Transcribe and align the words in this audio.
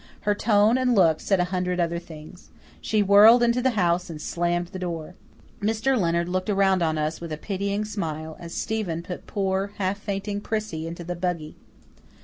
Her 0.21 0.33
tone 0.33 0.79
and 0.79 0.95
look 0.95 1.19
said 1.19 1.39
a 1.39 1.43
hundred 1.53 1.79
other 1.79 1.99
things. 1.99 2.49
She 2.81 3.03
whirled 3.03 3.43
into 3.43 3.61
the 3.61 3.69
house 3.77 4.09
and 4.09 4.19
slammed 4.19 4.69
the 4.69 4.79
door. 4.79 5.13
Mr. 5.61 5.95
Leonard 5.95 6.27
looked 6.27 6.49
around 6.49 6.81
on 6.81 6.97
us 6.97 7.21
with 7.21 7.31
a 7.31 7.37
pitying 7.37 7.85
smile 7.85 8.35
as 8.39 8.51
Stephen 8.51 9.03
put 9.03 9.27
poor, 9.27 9.73
half 9.77 9.99
fainting 9.99 10.41
Prissy 10.41 10.87
into 10.87 11.03
the 11.03 11.15
buggy. 11.15 11.55